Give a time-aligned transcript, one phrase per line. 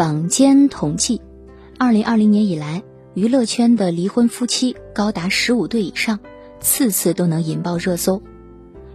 [0.00, 1.20] 坊间统计，
[1.76, 2.82] 二零二零年以来，
[3.12, 6.20] 娱乐圈的离婚夫妻高达十五对以上，
[6.58, 8.22] 次次都能引爆热搜。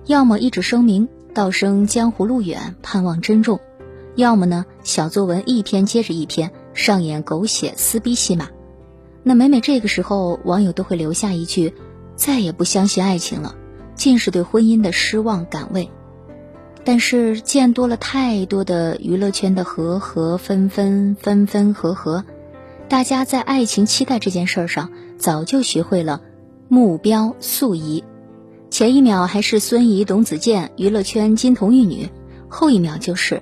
[0.08, 3.60] 要么一纸声明，道声江湖路远，盼望珍重；
[4.16, 8.50] 要么呢，小作文一篇接着一篇，上演狗血撕逼戏码。
[9.22, 11.76] 那每每这个时候，网友都会留下一句
[12.18, 13.54] ：“再也不相信爱情了”，
[13.94, 15.92] 尽是对婚姻的失望感味。
[16.86, 22.24] 但是见多了太多的娱乐圈的和和分分分分合合，
[22.88, 26.22] 大家在爱情期待这件事上早就学会了
[26.68, 28.04] 目标素疑，
[28.70, 32.10] 前一秒还是孙怡董子健娱乐圈金童玉女，
[32.48, 33.42] 后一秒就是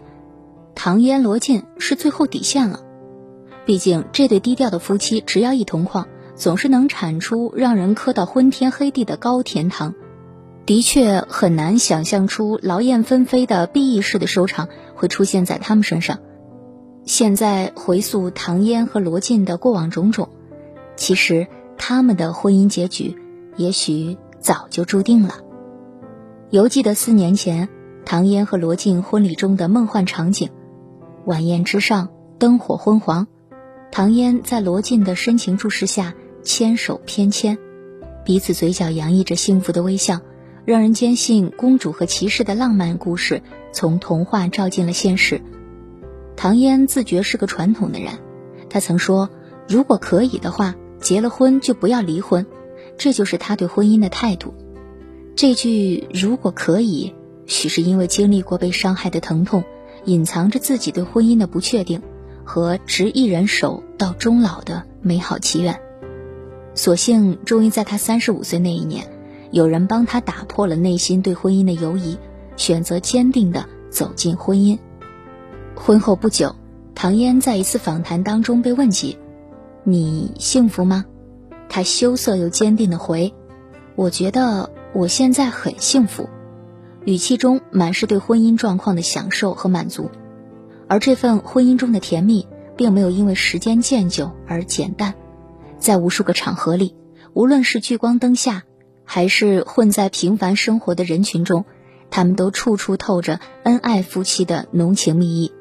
[0.73, 2.80] 唐嫣罗晋是最后底线了。
[3.66, 9.94] 毕竟这对低调的夫妻，只要一同框，总是能产出让人磕到昏天黑地的高甜糖。
[10.66, 16.20] 的确很难想象出劳燕分飞的 B 式的收场会出现在他们身上。
[17.05, 20.30] 现在回溯唐嫣和罗晋的过往种种，
[20.96, 23.18] 其实他们的婚姻结局
[23.57, 25.40] 也许早就注定了。
[26.49, 27.68] 犹记得四年前
[28.05, 30.49] 唐嫣和罗晋婚礼中的梦幻场景：
[31.26, 32.07] 晚宴之上，
[32.40, 33.27] 灯火昏黄，
[33.91, 37.57] 唐嫣在罗晋的深情注视下牵手翩跹，
[38.23, 40.21] 彼此嘴角洋溢着幸福的微笑。
[40.66, 43.42] 让人坚信公主和骑士的浪漫故事
[43.74, 45.42] 从童话照进了现实。
[46.36, 48.14] 唐嫣自觉是个传统的人，
[48.70, 49.30] 她曾说
[49.68, 52.46] ：“如果可以的话，结了婚就不要离婚。”
[52.98, 54.54] 这就是她对婚姻的态度。
[55.36, 57.14] 这句“如果可以”，
[57.46, 59.64] 许是因为经历过被伤害的疼痛，
[60.06, 62.02] 隐藏着自己对婚姻的不确定
[62.46, 65.80] 和执一人手到终老的美好祈愿。
[66.74, 69.12] 所幸，终于在她三十五岁那一年。
[69.53, 72.18] 有人帮他打破了内心对婚姻的犹疑，
[72.57, 74.79] 选择坚定地走进婚姻。
[75.75, 76.56] 婚后不久，
[76.95, 79.19] 唐嫣在一次访谈当中被问及
[79.85, 81.06] ：“你幸福吗？”
[81.69, 83.31] 她羞涩又坚定地回
[83.95, 86.28] ：“我觉得我现在很幸福。”
[87.05, 90.09] 语气中满是对婚姻状况的享受和满足。
[90.88, 95.13] 而这份婚姻中的甜蜜，并没有因为时间渐久而减淡。
[95.78, 96.95] 在无数个场合里，
[97.33, 98.63] 无论是聚光灯下，
[99.06, 101.66] 还是混在平凡生活的人群中，
[102.09, 105.52] 他们都处处透着恩爱夫妻的浓情蜜意。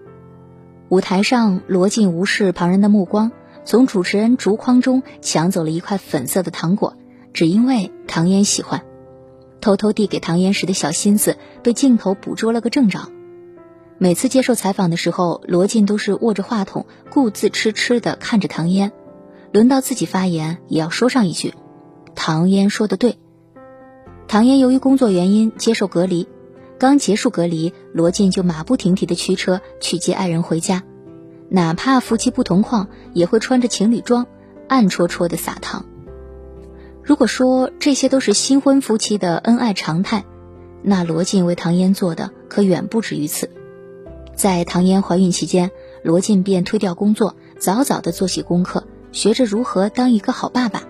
[0.89, 3.33] 舞台上，罗晋无视旁人的目光，
[3.65, 6.97] 从主持人竹筐中抢走了一块粉色的糖果，
[7.33, 8.83] 只因为唐嫣喜欢。
[9.61, 13.09] 偷偷递给唐嫣时的小心思，被镜头捕捉了个正着。
[13.97, 18.93] 每次接受采访的时候，罗晋都是握着话筒，顾自痴痴地看着唐嫣。
[19.53, 21.55] 轮到自己发言，也要说上一句
[22.15, 23.19] ：“唐嫣说的对。”
[24.33, 26.27] 唐嫣由于工作原因接受隔离，
[26.79, 30.85] 刚结束隔离，罗晋就马不停蹄的驱车去接爱人回家，
[31.51, 34.27] 哪怕夫妻不同框，也会穿着情侣装，
[34.69, 35.85] 暗戳戳的撒糖。
[37.03, 40.25] 如果说这些都是新婚夫妻的恩爱常态，
[40.81, 43.51] 那罗晋为唐嫣做的可远不止于此。
[44.35, 45.71] 在唐嫣怀孕期间，
[46.03, 50.85] 罗晋便推掉工作，早早的做起功课，学着如何当一个好爸爸。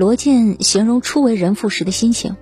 [0.00, 2.34] 罗晋形容初为人父时的心情，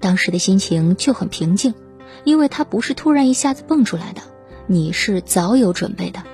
[0.00, 1.74] 当时的心情就很平静，
[2.24, 4.22] 因为他不是突然一下子蹦出来的，
[4.66, 6.24] 你是早有准备的。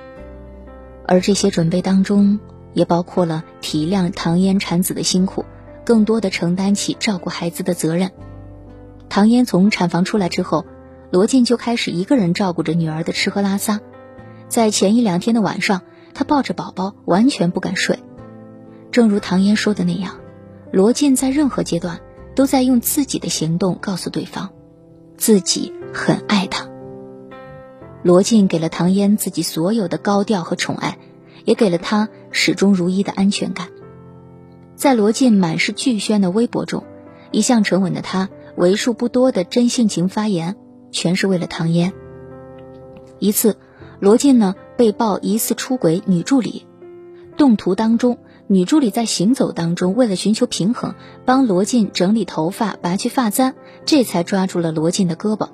[1.07, 2.39] 而这些准备当中，
[2.73, 5.45] 也包括了体谅唐嫣产子的辛苦，
[5.85, 8.09] 更多的承担起照顾孩子的责任。
[9.09, 10.65] 唐嫣从产房出来之后，
[11.11, 13.81] 罗晋就开始一个人照顾着女儿的吃喝拉撒，
[14.47, 15.83] 在前一两天的晚上，
[16.15, 17.99] 他抱着宝宝完全不敢睡。
[18.89, 20.19] 正如唐嫣说的那样，
[20.73, 22.01] 罗晋在任何阶段
[22.35, 24.49] 都在用自己的行动告诉对方，
[25.17, 26.67] 自己很爱他。
[28.01, 30.97] 罗晋给了唐嫣自己所有的高调和宠爱，
[31.45, 33.67] 也给了她始终如一的安全感。
[34.75, 36.83] 在罗晋满是巨宣的微博中，
[37.29, 40.55] 一向沉稳的他，为数不多的真性情发言，
[40.89, 41.93] 全是为了唐嫣。
[43.19, 43.57] 一次，
[43.99, 46.65] 罗晋呢被曝疑似出轨女助理，
[47.37, 48.17] 动图当中。
[48.47, 50.95] 女助理在行走当中，为了寻求平衡，
[51.25, 53.55] 帮罗晋整理头发、拔去发簪，
[53.85, 55.49] 这才抓住了罗晋的胳膊。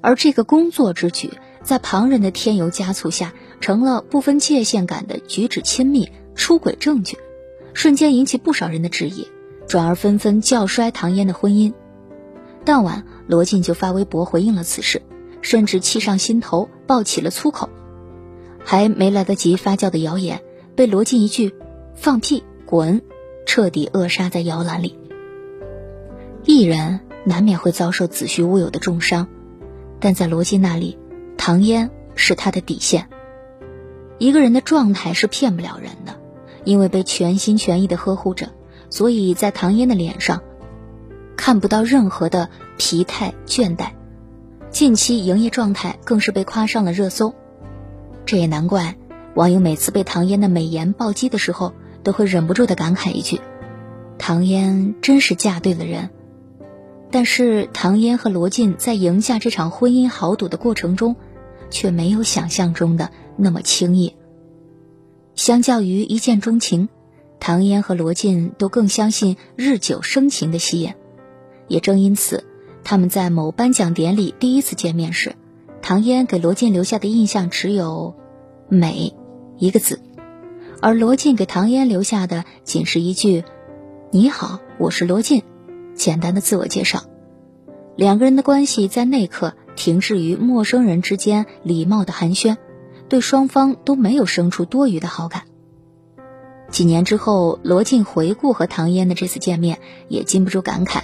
[0.00, 1.30] 而这个工作之举，
[1.62, 7.18] 在旁人的添油加醋下，成了不分界限感的举止亲密、出轨证据，
[7.74, 9.26] 瞬间引起不少人的质疑，
[9.66, 11.72] 转而纷纷叫衰唐嫣的婚姻。
[12.64, 15.02] 当晚，罗晋就发微博回应了此事，
[15.40, 17.68] 甚至气上心头爆起了粗口，
[18.64, 20.40] 还没来得及发酵的谣言，
[20.76, 21.54] 被罗晋一句。
[21.94, 23.02] 放屁，滚！
[23.44, 24.98] 彻底扼杀在摇篮里。
[26.44, 29.26] 艺人难免会遭受子虚乌有的重伤，
[30.00, 30.98] 但在罗晋那里，
[31.36, 33.08] 唐嫣是他的底线。
[34.18, 36.18] 一个人的状态是骗不了人的，
[36.64, 38.50] 因为被全心全意的呵护着，
[38.90, 40.42] 所以在唐嫣的脸上
[41.36, 42.48] 看不到任何的
[42.78, 43.90] 疲态倦怠。
[44.70, 47.34] 近期营业状态更是被夸上了热搜，
[48.24, 48.96] 这也难怪
[49.34, 51.72] 网友每次被唐嫣的美颜暴击的时候，
[52.02, 53.40] 都会忍不住的感慨一句
[54.18, 56.10] ：“唐嫣真是嫁对了人。”
[57.10, 61.16] 但是唐嫣和罗晋在赢下这场婚姻豪赌的过程中，
[61.70, 64.16] 却没有想象中的那么轻易。
[65.34, 66.88] 相较于一见钟情，
[67.38, 70.94] 唐嫣和罗晋都更相信日久生情的吸引。
[71.68, 72.44] 也正因此。
[72.84, 75.36] 他们在某颁奖典礼第一次见面时，
[75.82, 78.16] 唐嫣给罗晋留下的印象只有
[78.68, 79.14] “美”
[79.56, 80.00] 一个字，
[80.82, 83.44] 而罗晋给唐嫣留下的仅是一句
[84.10, 85.44] “你好，我是罗晋”，
[85.94, 87.04] 简单的自我介绍。
[87.94, 92.56] 两个人的关系在那刻停滞于陌生人之间礼貌的寒暄，
[93.08, 95.44] 对双方都没有生出多余的好感。
[96.68, 99.78] 几年之后，罗晋回顾和唐嫣的这次见面，
[100.08, 101.02] 也禁不住感慨。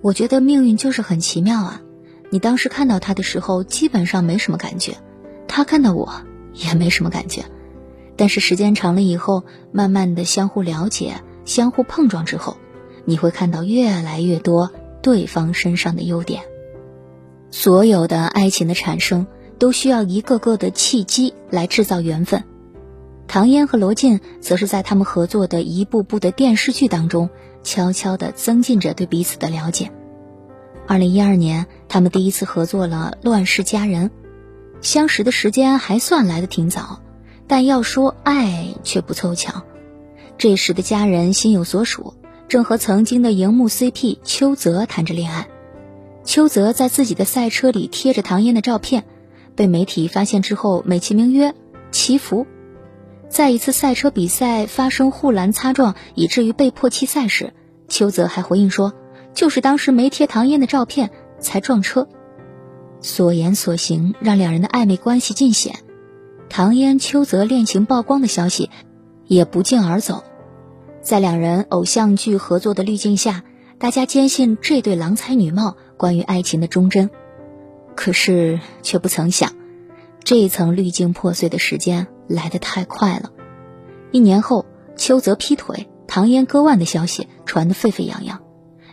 [0.00, 1.82] 我觉得命运就是很奇妙啊！
[2.30, 4.94] 你当时看到他的时候，基本上没什么感觉；
[5.46, 6.10] 他看到我，
[6.54, 7.44] 也没什么感觉。
[8.18, 12.58] 但是时间长了以后，慢慢的相互了解、相互碰撞之后，
[13.06, 14.70] 你会看到越来越多
[15.00, 16.42] 对方身上的优点。
[17.50, 19.26] 所有的爱情的产生，
[19.58, 22.44] 都需要一个个的契机来制造缘分。
[23.26, 27.30] 唐嫣和罗晋，则是在他们合作的一部部的电视剧当中。
[27.64, 29.90] 悄悄地增进着对彼此的了解。
[30.86, 34.08] 二零一二年，他们第一次合作了《乱世佳人》，
[34.80, 37.02] 相识的时间还算来得挺早，
[37.48, 39.62] 但要说爱却不凑巧。
[40.36, 42.14] 这时的家人心有所属，
[42.46, 45.48] 正和曾经的荧幕 CP 邱泽谈着恋爱。
[46.24, 49.04] 邱泽在自己的赛车里贴着唐嫣的照片，
[49.56, 51.54] 被媒体发现之后，美其名曰
[51.90, 52.46] 祈福。
[53.30, 57.52] 在一次赛车比赛发生护栏擦撞，以至于被迫弃赛时，
[57.88, 58.92] 邱泽还回应说
[59.34, 61.10] ：“就是当时没贴唐嫣的照片
[61.40, 62.08] 才撞车。”
[63.00, 65.80] 所言所行让两人的暧昧关系尽显，
[66.48, 68.70] 唐嫣邱泽恋情曝光的消息
[69.26, 70.24] 也不胫而走。
[71.02, 73.44] 在两人偶像剧合作的滤镜下，
[73.78, 77.10] 大家坚信这对郎才女貌关于爱情的忠贞，
[77.94, 79.52] 可是却不曾想，
[80.24, 82.08] 这一层滤镜破碎的时间。
[82.30, 83.32] 来得太快了，
[84.10, 84.66] 一年后，
[84.96, 88.40] 邱泽劈腿、唐嫣割腕的消息传得沸沸扬扬，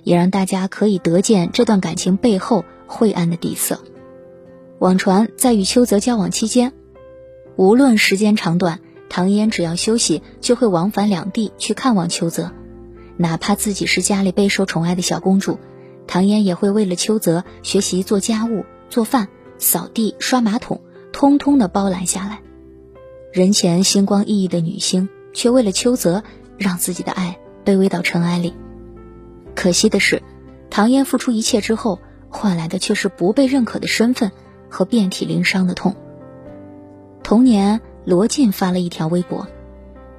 [0.06, 3.82] 也让大家可以得见这段感情背后晦暗的底色。
[4.80, 6.72] 网传在与邱泽交往期间，
[7.58, 8.80] 无论时间长短，
[9.10, 12.52] 唐嫣只要休息就会往返两地去看望邱泽，
[13.18, 15.58] 哪怕自己是家里备受宠爱的小公主，
[16.06, 20.82] 唐嫣也会为了邱泽学习做家务、做饭、扫地、刷马桶，
[21.14, 22.42] 通通的包揽下来。
[23.32, 26.24] 人前星光熠熠的女星，却为了邱泽
[26.58, 28.54] 让自己的爱卑微到尘埃里。
[29.56, 30.22] 可惜的是，
[30.70, 32.00] 唐嫣付出一切之后，
[32.30, 34.32] 换来的却是不被认可的身份
[34.70, 35.96] 和遍体鳞伤的痛。
[37.26, 39.48] 同年，罗晋发了一条微博，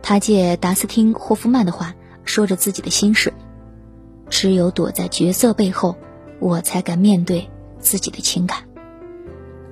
[0.02, 1.94] 他借达斯汀·霍夫曼的话
[2.24, 3.32] 说着自己的心事
[4.28, 5.96] ：“只有躲在角色背后，
[6.40, 7.48] 我才敢面对
[7.78, 8.64] 自己的情感。”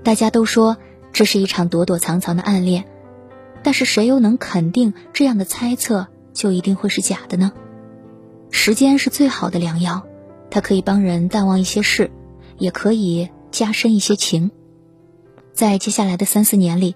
[0.04, 0.76] 大家都说
[1.12, 2.84] 这是一场躲躲藏藏的暗恋。
[3.64, 7.50] 但是谁又能肯定这样的猜测就一定会是假的呢？
[8.52, 10.06] 时间是最好的良药，
[10.50, 12.12] 它可以帮人淡忘一些事，
[12.58, 14.52] 也可以加深一些情。
[15.52, 16.94] 在接下来的三四年里，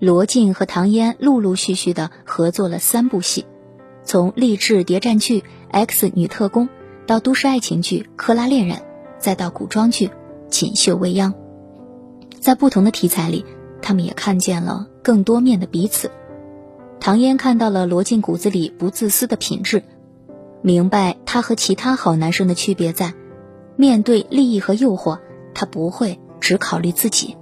[0.00, 3.46] 罗晋和唐嫣陆陆续续的合作了三部戏，
[4.04, 5.40] 从励志谍战剧
[5.70, 6.66] 《X 女特工》
[7.06, 8.76] 到都市爱情剧《克拉恋人》，
[9.18, 10.06] 再到古装剧
[10.48, 11.32] 《锦绣未央》，
[12.38, 13.44] 在不同的题材里。
[13.80, 16.10] 他们也看见了更多面的彼此。
[16.98, 19.84] 唐嫣看到了罗晋骨子里不自私的品质，
[20.62, 23.14] 明白他和其他好男生的区别在，
[23.76, 25.20] 面对利益和诱惑，
[25.54, 27.36] 他不会只考虑自己。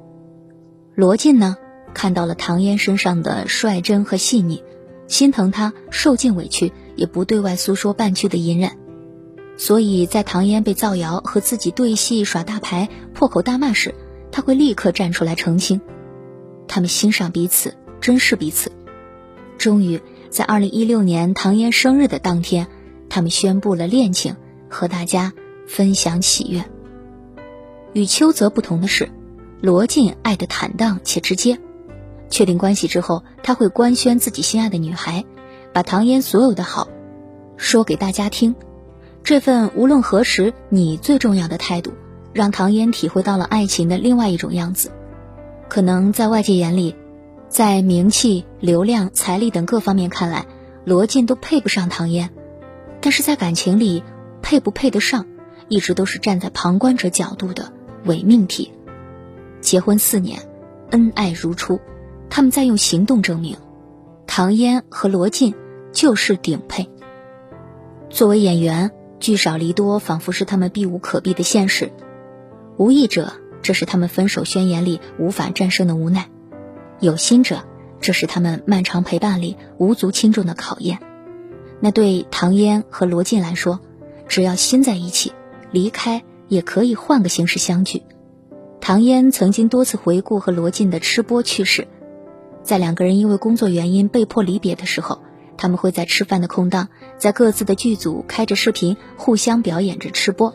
[0.94, 1.56] 罗晋呢，
[1.96, 4.62] 看到了唐嫣身上的率真和细腻，
[5.08, 8.72] 心疼她受尽委屈也不对外诉说半句的隐忍，
[9.56, 13.94] 所以在唐嫣被造谣和自己对戏耍大牌、破口大骂时，
[14.30, 15.80] 他会立刻站出来澄清。
[16.68, 18.70] 他们欣赏彼此，珍视彼此。
[19.56, 19.98] 终于，
[20.28, 22.66] 在二零一六年唐嫣生日的当天，
[23.08, 24.36] 他们宣布了恋情，
[24.68, 25.32] 和大家
[25.66, 26.62] 分享喜悦。
[27.94, 29.08] 与邱泽不同的是，
[29.62, 31.58] 罗晋爱的坦荡且直接。
[32.28, 35.24] 确定关系之后，他会官宣自己心爱的女孩，
[35.72, 36.88] 把唐嫣所有的好
[37.56, 38.54] 说给大家听。
[39.22, 41.92] 这份无论何时你最重要的态度，
[42.32, 44.92] 让唐嫣体会到了爱情的另外一种样子。
[45.68, 46.94] 可能在外界眼里，
[47.48, 50.46] 在名气、流量、财力等各方面看来，
[50.84, 52.30] 罗晋都配不上唐嫣，
[53.00, 54.04] 但是在感情里，
[54.42, 55.26] 配不配得上，
[55.68, 57.72] 一直都是站在旁观者角度的
[58.04, 58.72] 伪命题。
[59.60, 60.40] 结婚四年，
[60.90, 61.80] 恩爱如初，
[62.36, 63.56] 他们在用行动证明，
[64.26, 65.54] 唐嫣和罗晋
[65.90, 66.90] 就是顶配。
[68.10, 71.86] 作为演员，聚少离多，仿佛是他们避无可避的现实；
[72.76, 76.28] 无意者，这是他们分手宣言里无法战胜的无奈。
[77.00, 77.64] 有心者，
[78.02, 80.98] 这是他们漫长陪伴里无足轻重的考验。
[81.80, 83.80] 那对唐嫣和罗晋来说，
[84.28, 85.32] 只要心在一起，
[85.70, 88.02] 离开也可以换个形式相聚。
[88.82, 91.88] 唐嫣曾经多次回顾和罗晋的吃播趣事，
[92.66, 95.20] 在两个人因为工作原因被迫离别的时候，
[95.56, 100.52] 他们会在吃饭的空档，在各自的剧组开着视频，互相表演着吃播。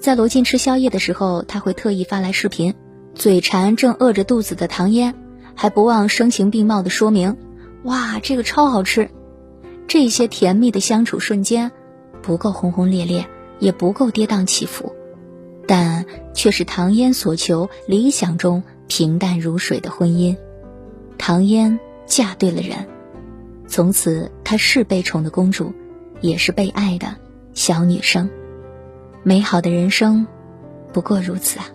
[0.00, 2.74] 在罗晋吃宵夜的时候，他会特意发来视频，
[3.14, 5.14] 嘴馋正饿着肚子的唐嫣。
[5.54, 7.36] 还不忘声情并茂的说明
[7.84, 9.10] ：“哇，这个超好吃！”
[9.86, 11.72] 这些甜蜜的相处瞬间，
[12.22, 13.26] 不够轰轰烈烈，
[13.58, 14.94] 也不够跌宕起伏，
[15.66, 20.36] 但却是唐嫣所求理想中平淡如水的婚姻。
[21.18, 22.86] 唐嫣嫁对了人，
[23.66, 25.74] 从此她是被宠的公主，
[26.20, 27.16] 也是被爱的
[27.52, 28.30] 小女生。
[29.22, 30.26] 美好的人生，
[30.92, 31.66] 不过如此啊。